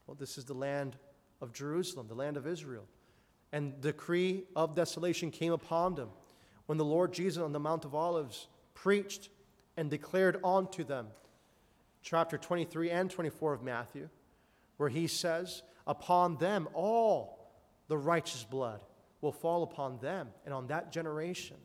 [0.07, 0.97] Well, this is the land
[1.43, 2.87] of Jerusalem, the land of Israel.
[3.53, 6.09] And the decree of desolation came upon them
[6.67, 9.29] when the Lord Jesus on the Mount of Olives preached
[9.77, 11.09] and declared unto them
[12.03, 14.09] chapter 23 and 24 of Matthew,
[14.79, 17.53] where he says, Upon them all
[17.89, 18.81] the righteous blood
[19.21, 21.57] will fall upon them and on that generation.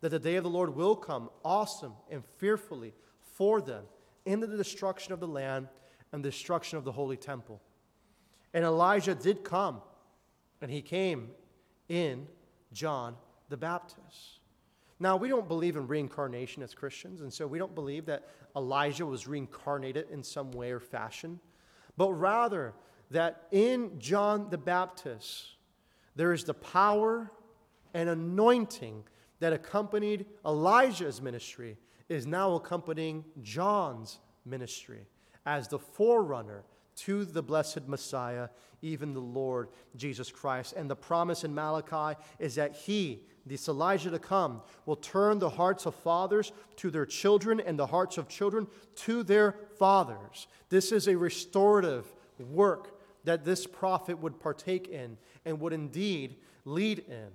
[0.00, 2.94] That the day of the Lord will come awesome and fearfully
[3.34, 3.84] for them
[4.24, 5.68] into the destruction of the land
[6.12, 7.60] and the destruction of the holy temple.
[8.52, 9.82] And Elijah did come,
[10.62, 11.30] and he came
[11.88, 12.26] in
[12.72, 13.16] John
[13.48, 14.40] the Baptist.
[15.00, 19.04] Now, we don't believe in reincarnation as Christians, and so we don't believe that Elijah
[19.04, 21.40] was reincarnated in some way or fashion,
[21.96, 22.74] but rather
[23.10, 25.56] that in John the Baptist,
[26.14, 27.30] there is the power
[27.92, 29.04] and anointing
[29.40, 31.76] that accompanied Elijah's ministry,
[32.08, 35.06] is now accompanying John's ministry
[35.46, 36.64] as the forerunner
[36.96, 38.48] to the blessed Messiah,
[38.82, 40.74] even the Lord Jesus Christ.
[40.76, 45.50] And the promise in Malachi is that he, this Elijah to come will turn the
[45.50, 50.46] hearts of fathers to their children and the hearts of children to their fathers.
[50.68, 52.06] This is a restorative
[52.38, 57.28] work that this prophet would partake in and would indeed lead in.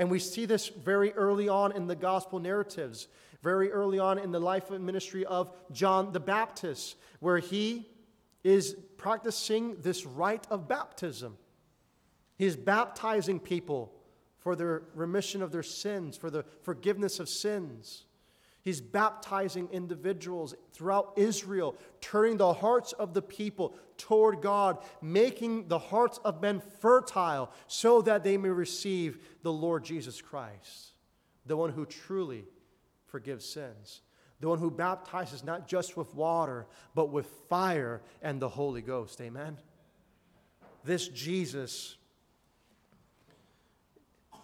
[0.00, 3.06] And we see this very early on in the gospel narratives,
[3.42, 7.86] very early on in the life and ministry of John the Baptist, where he
[8.42, 11.36] is practicing this rite of baptism.
[12.38, 13.92] He is baptizing people
[14.38, 18.06] for the remission of their sins, for the forgiveness of sins.
[18.70, 25.80] He's baptizing individuals throughout Israel, turning the hearts of the people toward God, making the
[25.80, 30.92] hearts of men fertile so that they may receive the Lord Jesus Christ,
[31.46, 32.44] the one who truly
[33.06, 34.02] forgives sins,
[34.38, 39.20] the one who baptizes not just with water, but with fire and the Holy Ghost.
[39.20, 39.58] Amen.
[40.84, 41.96] This Jesus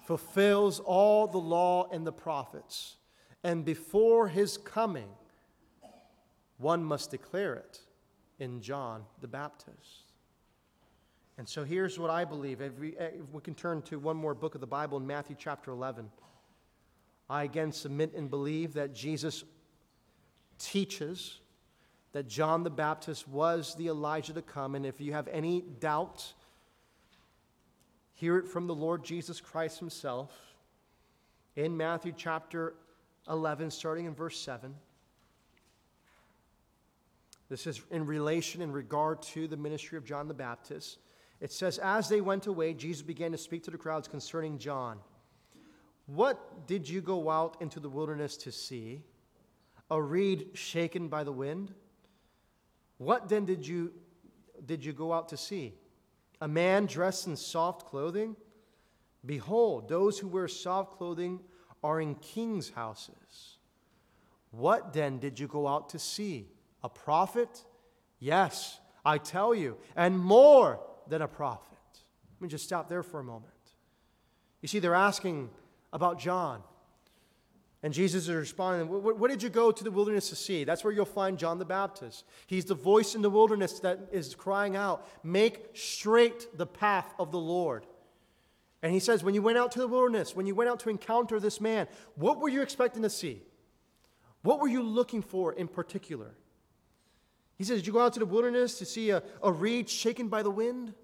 [0.05, 2.97] fulfills all the law and the prophets.
[3.47, 5.07] And before his coming,
[6.59, 7.79] one must declare it
[8.41, 10.11] in John the Baptist.
[11.39, 12.61] And so here's what I believe.
[12.61, 15.07] If we, eh, if we, can turn to one more book of the Bible in
[15.07, 16.11] Matthew chapter 11.
[17.31, 19.45] I again submit and believe that Jesus
[20.59, 21.39] teaches
[22.11, 24.75] that John the Baptist was the Elijah to come.
[24.75, 26.33] And if you have any doubt
[28.15, 30.33] hear it from the Lord Jesus Christ himself
[31.55, 32.75] in Matthew chapter
[33.29, 34.75] 11, starting in verse 7.
[37.49, 40.99] This is in relation, in regard to the ministry of John the Baptist.
[41.41, 44.99] It says, As they went away, Jesus began to speak to the crowds concerning John.
[46.07, 49.03] What did you go out into the wilderness to see?
[49.91, 51.73] A reed shaken by the wind?
[52.99, 53.93] What then did you,
[54.65, 55.75] did you go out to see?
[56.41, 58.37] a man dressed in soft clothing?
[59.25, 61.41] Behold, those who wear soft clothing
[61.87, 63.59] are in kings' houses.
[64.51, 66.49] What then did you go out to see?
[66.83, 67.65] A prophet?
[68.19, 71.79] Yes, I tell you, and more than a prophet.
[72.35, 73.53] Let me just stop there for a moment.
[74.63, 75.51] You see, they're asking
[75.93, 76.63] about John.
[77.83, 80.65] And Jesus is responding, what, did you go to the wilderness to see?
[80.65, 82.25] That's where you'll find John the Baptist.
[82.47, 87.31] He's the voice in the wilderness that is crying out, Make straight the path of
[87.31, 87.87] the Lord.
[88.83, 90.91] And he says, When you went out to the wilderness, when you went out to
[90.91, 93.43] encounter this man, what were you expecting to see?
[94.43, 96.35] What were you looking for in particular?
[97.57, 100.29] He says, Did you go out to the wilderness to see a, a reed shaken
[100.29, 100.95] by the wind?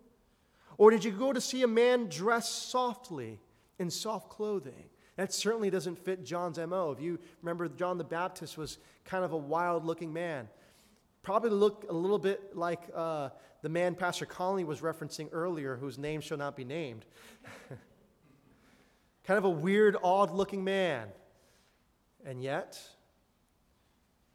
[0.78, 3.40] Or did you go to see a man dressed softly
[3.78, 4.84] in soft clothing?
[5.16, 6.90] That certainly doesn't fit John's MO.
[6.92, 10.48] If you remember, John the Baptist was kind of a wild looking man.
[11.22, 13.30] Probably look a little bit like uh,
[13.62, 17.04] the man Pastor Conley was referencing earlier, whose name shall not be named.
[19.24, 21.08] kind of a weird, odd looking man.
[22.24, 22.80] And yet,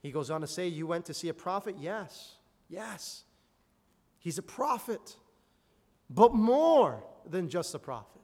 [0.01, 1.75] he goes on to say, You went to see a prophet?
[1.79, 2.37] Yes.
[2.69, 3.23] Yes,
[4.19, 5.15] he's a prophet,
[6.09, 8.21] but more than just a prophet.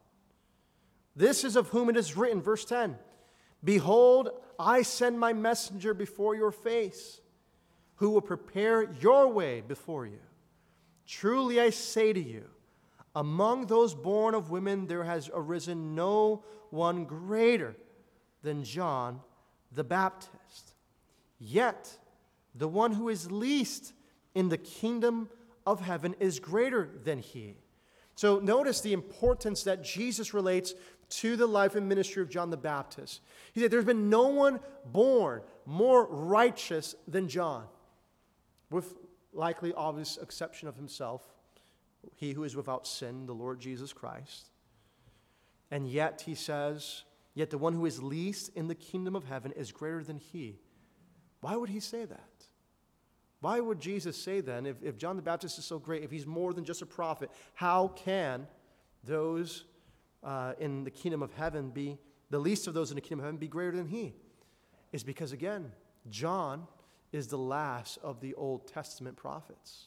[1.15, 2.97] This is of whom it is written, verse 10
[3.63, 7.21] Behold, I send my messenger before your face,
[7.95, 10.19] who will prepare your way before you.
[11.05, 12.45] Truly I say to you,
[13.15, 17.75] among those born of women, there has arisen no one greater
[18.41, 19.21] than John
[19.71, 20.73] the Baptist.
[21.39, 21.97] Yet,
[22.55, 23.93] the one who is least
[24.33, 25.29] in the kingdom
[25.65, 27.55] of heaven is greater than he.
[28.15, 30.73] So, notice the importance that Jesus relates
[31.09, 33.21] to the life and ministry of John the Baptist.
[33.53, 37.65] He said, There's been no one born more righteous than John,
[38.73, 38.95] with
[39.31, 41.23] likely obvious exception of himself,
[42.15, 44.49] he who is without sin, the Lord Jesus Christ.
[45.71, 47.03] And yet, he says,
[47.33, 50.59] Yet the one who is least in the kingdom of heaven is greater than he.
[51.41, 52.29] Why would he say that?
[53.39, 56.25] Why would Jesus say then, if, if John the Baptist is so great, if he's
[56.25, 58.47] more than just a prophet, how can
[59.03, 59.65] those
[60.23, 61.97] uh, in the kingdom of heaven be,
[62.29, 64.13] the least of those in the kingdom of heaven, be greater than he?
[64.93, 65.71] Is because, again,
[66.09, 66.67] John
[67.13, 69.85] is the last of the Old Testament prophets.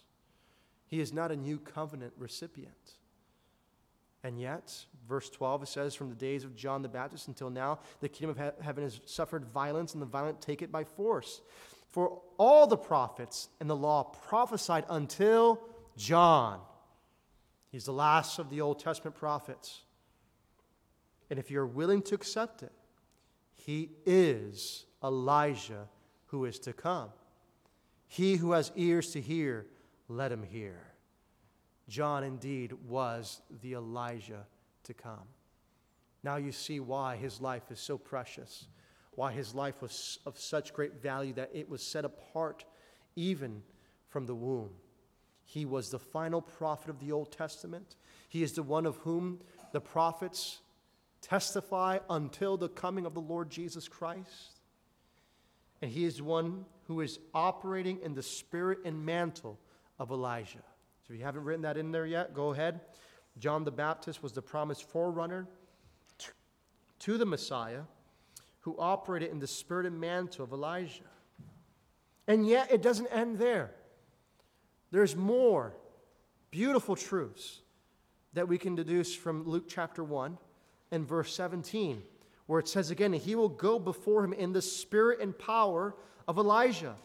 [0.87, 2.93] He is not a new covenant recipient.
[4.23, 4.73] And yet,
[5.09, 8.37] verse 12, it says, From the days of John the Baptist until now, the kingdom
[8.39, 11.41] of heaven has suffered violence, and the violent take it by force.
[11.89, 15.61] For all the prophets and the law prophesied until
[15.97, 16.61] John.
[17.71, 19.83] He's the last of the Old Testament prophets.
[21.31, 22.73] And if you're willing to accept it,
[23.55, 25.89] he is Elijah
[26.27, 27.11] who is to come.
[28.09, 29.67] He who has ears to hear,
[30.09, 30.79] let him hear.
[31.89, 34.47] John indeed was the Elijah
[34.85, 35.29] to come.
[36.23, 38.67] Now you see why his life is so precious,
[39.13, 42.65] why his life was of such great value that it was set apart
[43.15, 43.63] even
[44.09, 44.71] from the womb.
[45.45, 47.95] He was the final prophet of the Old Testament.
[48.29, 49.41] He is the one of whom
[49.73, 50.59] the prophets
[51.23, 54.56] testify until the coming of the Lord Jesus Christ.
[55.83, 59.59] And he is one who is operating in the spirit and mantle
[59.99, 60.63] of Elijah.
[61.07, 62.81] So if you haven't written that in there yet, go ahead.
[63.39, 65.47] John the Baptist was the promised forerunner
[67.01, 67.83] to the Messiah
[68.61, 71.03] who operated in the spirit and mantle of Elijah.
[72.27, 73.71] And yet, it doesn't end there.
[74.91, 75.77] There's more
[76.51, 77.61] beautiful truths
[78.33, 80.37] that we can deduce from Luke chapter 1
[80.91, 82.03] and verse 17,
[82.47, 85.95] where it says again, He will go before him in the spirit and power
[86.29, 86.97] of Elijah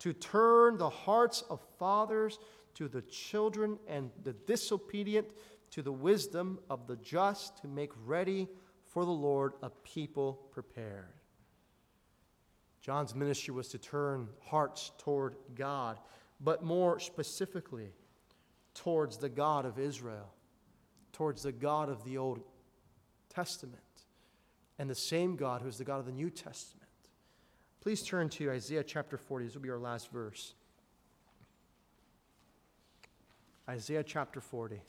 [0.00, 2.38] to turn the hearts of fathers
[2.74, 5.28] to the children and the disobedient
[5.70, 8.48] to the wisdom of the just to make ready
[8.88, 11.14] for the Lord a people prepared.
[12.80, 15.98] John's ministry was to turn hearts toward God,
[16.40, 17.92] but more specifically,
[18.74, 20.32] towards the God of Israel,
[21.12, 22.40] towards the God of the Old
[23.28, 23.82] Testament,
[24.78, 26.88] and the same God who is the God of the New Testament.
[27.80, 29.46] Please turn to Isaiah chapter 40.
[29.46, 30.54] This will be our last verse.
[33.68, 34.80] Isaiah chapter 40.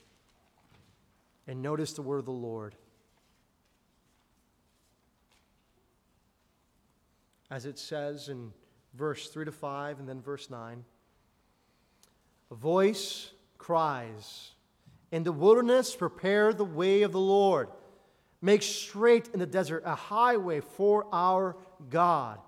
[1.48, 2.76] And notice the word of the Lord.
[7.50, 8.52] As it says in
[8.94, 10.84] verse 3 to 5 and then verse 9
[12.52, 14.52] A voice cries,
[15.12, 17.70] In the wilderness, prepare the way of the Lord.
[18.44, 21.56] Make straight in the desert a highway for our
[21.90, 22.40] God.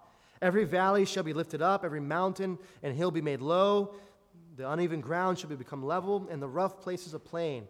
[0.41, 3.95] Every valley shall be lifted up, every mountain and hill be made low.
[4.57, 7.69] The uneven ground shall be become level, and the rough places a plain.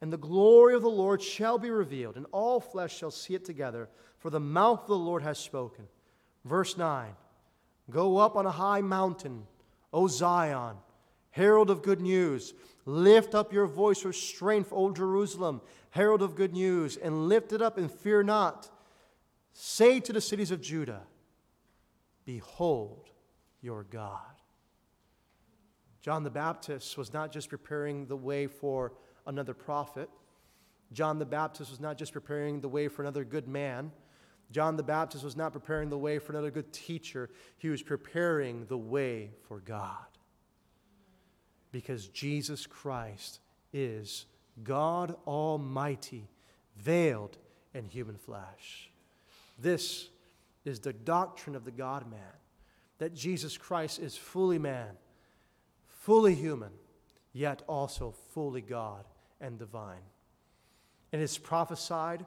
[0.00, 3.44] And the glory of the Lord shall be revealed, and all flesh shall see it
[3.44, 5.88] together, for the mouth of the Lord has spoken.
[6.44, 7.10] Verse 9
[7.90, 9.48] Go up on a high mountain,
[9.92, 10.76] O Zion,
[11.32, 12.54] herald of good news.
[12.86, 15.60] Lift up your voice with strength, O Jerusalem,
[15.94, 18.68] herald of good news, and lift it up and fear not.
[19.52, 21.02] Say to the cities of Judah,
[22.24, 23.10] Behold
[23.62, 24.18] your God.
[26.00, 28.92] John the Baptist was not just preparing the way for
[29.24, 30.10] another prophet.
[30.92, 33.92] John the Baptist was not just preparing the way for another good man.
[34.50, 37.30] John the Baptist was not preparing the way for another good teacher.
[37.56, 40.06] He was preparing the way for God.
[41.70, 43.38] Because Jesus Christ
[43.72, 44.26] is
[44.62, 46.28] God Almighty,
[46.76, 47.36] veiled
[47.72, 48.90] in human flesh.
[49.58, 50.08] This
[50.64, 52.20] is the doctrine of the God man
[52.98, 54.90] that Jesus Christ is fully man,
[55.88, 56.70] fully human,
[57.32, 59.04] yet also fully God
[59.40, 60.02] and divine.
[61.12, 62.24] And it's prophesied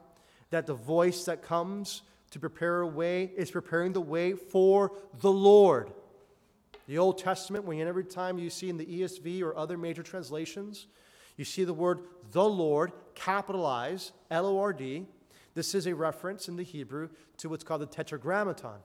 [0.50, 5.32] that the voice that comes to prepare a way is preparing the way for the
[5.32, 5.90] Lord.
[6.86, 10.86] The Old Testament, when every time you see in the ESV or other major translations,
[11.38, 12.00] you see the word
[12.32, 15.06] the Lord capitalized, L O R D.
[15.54, 17.08] This is a reference in the Hebrew
[17.38, 18.80] to what's called the Tetragrammaton.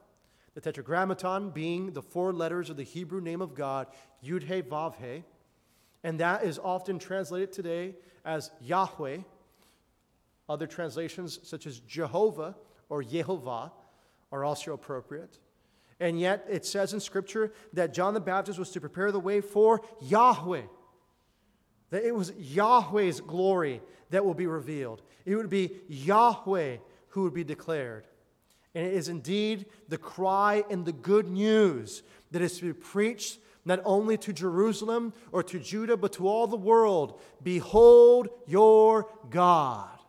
[0.53, 3.87] The Tetragrammaton being the four letters of the Hebrew name of God,
[4.23, 5.23] Yud He Vav He,
[6.03, 9.17] and that is often translated today as Yahweh.
[10.47, 12.55] Other translations, such as Jehovah
[12.89, 13.71] or Yehovah,
[14.31, 15.39] are also appropriate.
[15.99, 19.41] And yet, it says in Scripture that John the Baptist was to prepare the way
[19.41, 20.63] for Yahweh.
[21.93, 23.79] That it was Yahweh's glory
[24.09, 25.03] that will be revealed.
[25.27, 26.77] It would be Yahweh
[27.09, 28.07] who would be declared.
[28.73, 33.37] And it is indeed the cry and the good news that is to be preached
[33.63, 37.21] not only to Jerusalem or to Judah, but to all the world.
[37.43, 39.99] Behold your God.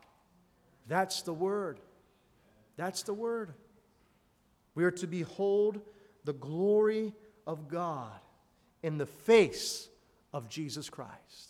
[0.87, 1.79] That's the word.
[2.77, 3.53] That's the word.
[4.73, 5.81] We are to behold
[6.23, 7.13] the glory
[7.45, 8.19] of God
[8.81, 9.87] in the face
[10.33, 11.44] of Jesus Christ.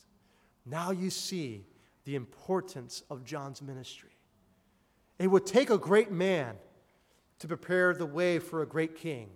[0.66, 1.66] Now you see
[2.06, 4.10] the importance of John's ministry.
[5.20, 6.56] It would take a great man
[7.40, 9.30] to prepare the way for a great king,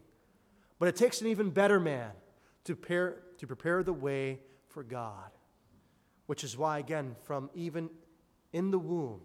[0.80, 2.12] but it takes an even better man
[2.66, 5.32] to prepare, to prepare the way for God.
[6.26, 7.90] Which is why, again, from even
[8.54, 9.22] in the womb,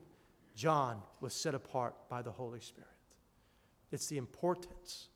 [0.54, 2.88] John was set apart by the Holy Spirit.
[3.92, 5.08] It's the importance.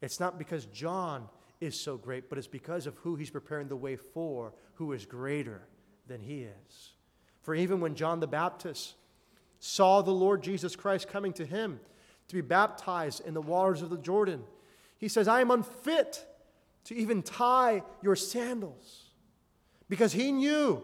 [0.00, 1.28] It's not because John
[1.60, 5.04] is so great, but it's because of who he's preparing the way for, who is
[5.04, 5.68] greater
[6.06, 6.92] than he is.
[7.42, 8.94] For even when John the Baptist
[9.58, 11.80] saw the Lord Jesus Christ coming to him
[12.28, 14.42] to be baptized in the waters of the Jordan,
[14.98, 16.26] he says, I am unfit
[16.84, 19.10] to even tie your sandals.
[19.88, 20.82] Because he knew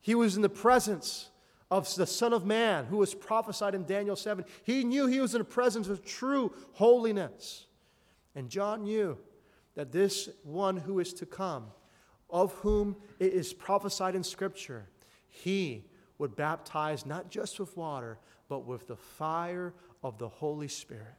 [0.00, 1.30] he was in the presence
[1.70, 4.44] of the Son of Man who was prophesied in Daniel 7.
[4.62, 7.66] He knew he was in the presence of true holiness.
[8.34, 9.18] And John knew
[9.74, 11.66] that this one who is to come,
[12.34, 14.88] of whom it is prophesied in Scripture,
[15.28, 15.84] he
[16.18, 18.18] would baptize not just with water,
[18.48, 19.72] but with the fire
[20.02, 21.14] of the Holy Spirit.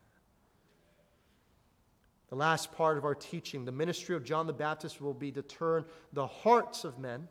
[2.27, 5.41] The last part of our teaching, the ministry of John the Baptist, will be to
[5.41, 7.29] turn the hearts of men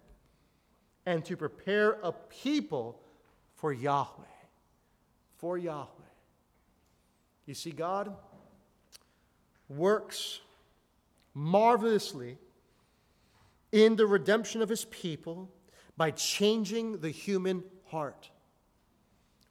[1.05, 3.03] and to prepare a people
[3.57, 4.09] for Yahweh.
[5.37, 5.89] For Yahweh.
[7.45, 8.17] You see, God
[9.69, 10.41] works
[11.35, 12.39] marvelously
[13.75, 15.51] in the redemption of his people
[15.97, 18.31] by changing the human heart.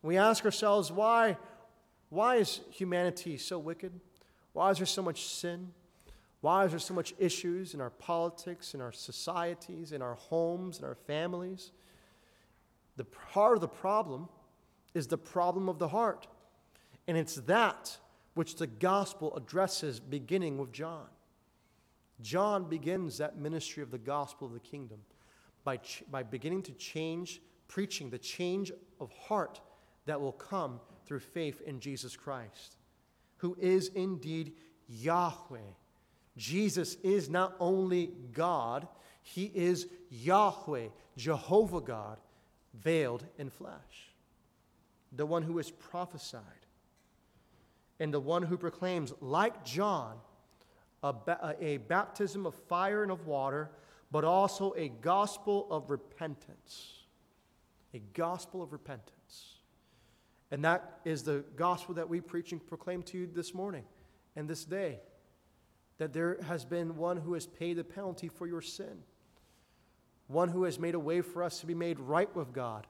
[0.01, 1.37] We ask ourselves, why,
[2.07, 3.91] why is humanity so wicked?
[4.53, 5.73] Why is there so much sin?
[6.39, 10.79] Why is there so much issues in our politics, in our societies, in our homes,
[10.79, 11.73] in our families?
[12.95, 14.29] The part of the problem
[14.93, 16.27] is the problem of the heart.
[17.09, 17.97] And it's that
[18.35, 21.07] which the gospel addresses beginning with John.
[22.23, 24.99] John begins that ministry of the gospel of the kingdom
[25.63, 29.61] by, ch- by beginning to change, preaching the change of heart
[30.05, 32.77] that will come through faith in Jesus Christ
[33.43, 34.53] who is indeed
[34.87, 35.59] Yahweh.
[36.37, 38.87] Jesus is not only God,
[39.21, 42.19] he is Yahweh, Jehovah God,
[42.73, 44.13] veiled in flesh.
[45.11, 46.41] The one who is prophesied,
[47.99, 50.15] and the one who proclaims, like John,
[51.03, 53.69] a, a baptism of fire and of water,
[54.11, 57.03] but also a gospel of repentance.
[57.93, 59.57] A gospel of repentance.
[60.51, 63.83] And that is the gospel that we preach and proclaim to you this morning
[64.35, 64.99] and this day.
[65.97, 69.03] That there has been one who has paid the penalty for your sin,
[70.27, 72.87] one who has made a way for us to be made right with God,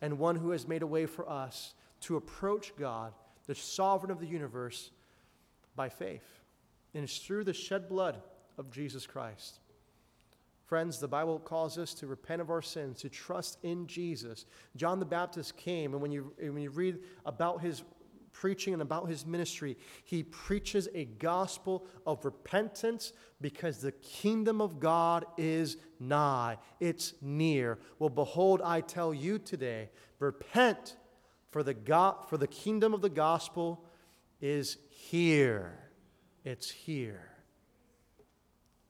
[0.00, 3.12] and one who has made a way for us to approach God,
[3.46, 4.90] the sovereign of the universe,
[5.74, 6.40] by faith.
[6.96, 8.22] And it's through the shed blood
[8.56, 9.60] of Jesus Christ.
[10.64, 14.46] Friends, the Bible calls us to repent of our sins, to trust in Jesus.
[14.76, 17.82] John the Baptist came, and when you, when you read about his
[18.32, 24.80] preaching and about his ministry, he preaches a gospel of repentance because the kingdom of
[24.80, 27.78] God is nigh, it's near.
[27.98, 30.96] Well, behold, I tell you today, repent,
[31.50, 33.84] for the, God, for the kingdom of the gospel
[34.40, 35.85] is here.
[36.46, 37.28] It's here.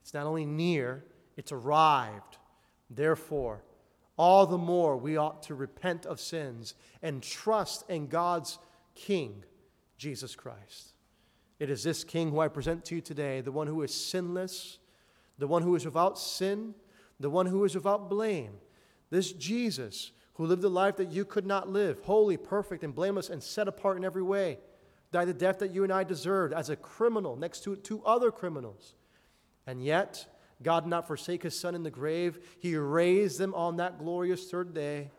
[0.03, 1.05] It's not only near,
[1.39, 2.37] it's arrived.
[2.91, 3.65] Therefore,
[4.19, 8.59] all the more we ought to repent of sins and trust in God's
[8.95, 9.43] King,
[9.97, 10.93] Jesus Christ.
[11.59, 14.79] It is this King who I present to you today, the one who is sinless,
[15.39, 16.75] the one who is without sin,
[17.19, 18.53] the one who is without blame.
[19.09, 23.31] This Jesus who lived a life that you could not live, holy, perfect, and blameless,
[23.31, 24.59] and set apart in every way,
[25.13, 28.31] died the death that you and I deserved as a criminal next to two other
[28.31, 28.95] criminals
[29.67, 30.27] And yet,
[30.63, 32.39] God did not forsake his son in the grave.
[32.61, 35.11] He raised him on that glorious third day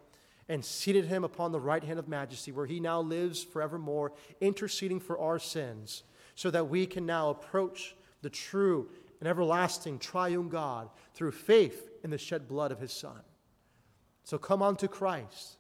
[0.50, 5.00] and seated him upon the right hand of majesty, where he now lives forevermore, interceding
[5.00, 6.04] for our sins,
[6.36, 12.10] so that we can now approach the true and everlasting triune God through faith in
[12.10, 13.20] the shed blood of his son.
[14.24, 15.58] So come on to Christ.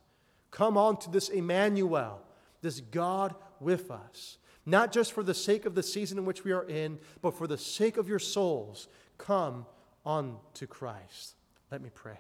[0.51, 2.21] Come on to this Emmanuel,
[2.61, 4.38] this God with us.
[4.66, 7.47] Not just for the sake of the season in which we are in, but for
[7.47, 8.88] the sake of your souls.
[9.18, 9.66] Come
[10.05, 11.36] on to Christ.
[11.72, 12.20] Let me pray.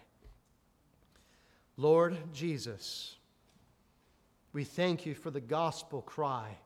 [1.75, 3.17] Lord Jesus,
[4.53, 6.57] we thank you for the gospel cry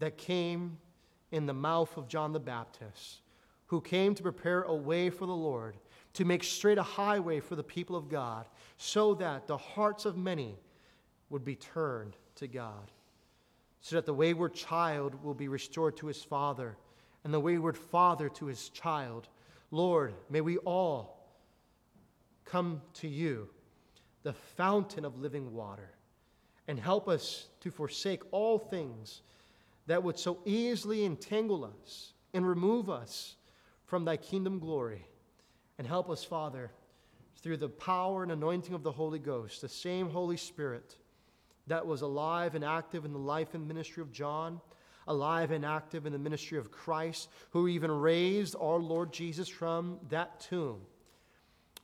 [0.00, 0.78] that came
[1.30, 3.22] in the mouth of John the Baptist,
[3.66, 5.76] who came to prepare a way for the Lord,
[6.12, 8.46] to make straight a highway for the people of God,
[8.76, 10.58] so that the hearts of many
[11.30, 12.90] would be turned to God,
[13.82, 16.76] so that the wayward child will be restored to his father,
[17.24, 19.28] and the wayward father to his child.
[19.72, 21.26] Lord, may we all
[22.44, 23.48] come to you
[24.22, 25.90] the fountain of living water,
[26.68, 29.22] and help us to forsake all things
[29.88, 33.34] that would so easily entangle us and remove us
[33.84, 35.04] from thy kingdom glory.
[35.76, 36.70] And help us, Father,
[37.38, 40.96] through the power and anointing of the Holy Ghost, the same Holy Spirit
[41.66, 44.60] that was alive and active in the life and ministry of John,
[45.06, 49.98] alive and active in the ministry of Christ, who even raised our Lord Jesus from
[50.08, 50.82] that tomb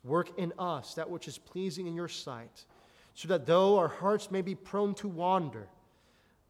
[0.05, 2.64] Work in us that which is pleasing in your sight,
[3.14, 5.68] so that though our hearts may be prone to wander,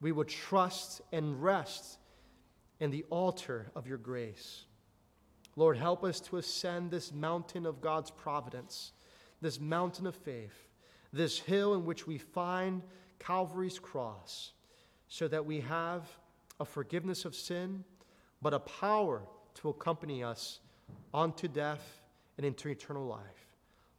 [0.01, 1.99] we would trust and rest
[2.79, 4.64] in the altar of your grace.
[5.57, 8.93] Lord, help us to ascend this mountain of God's providence,
[9.41, 10.68] this mountain of faith,
[11.12, 12.83] this hill in which we find
[13.19, 14.53] Calvary's cross,
[15.09, 16.05] so that we have
[16.61, 17.85] a forgiveness of sin,
[18.43, 19.23] but a power
[19.55, 20.61] to accompany us
[21.12, 22.03] unto death
[22.37, 23.49] and into eternal life.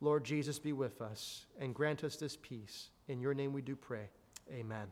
[0.01, 2.89] Lord Jesus, be with us and grant us this peace.
[3.07, 4.09] In your name we do pray.
[4.51, 4.87] Amen.